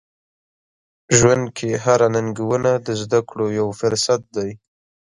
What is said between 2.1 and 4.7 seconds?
ننګونه د زده کړو یو فرصت دی.